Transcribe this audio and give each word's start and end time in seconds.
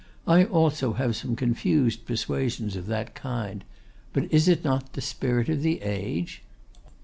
I 0.25 0.45
also 0.45 0.93
have 0.93 1.15
some 1.15 1.35
confused 1.35 2.07
persuasions 2.07 2.75
of 2.75 2.87
that 2.87 3.13
kind. 3.13 3.63
But 4.13 4.23
it 4.23 4.31
is 4.33 4.63
not 4.63 4.93
the 4.93 4.99
Spirit 5.01 5.47
of 5.47 5.61
the 5.61 5.83
Age. 5.83 6.41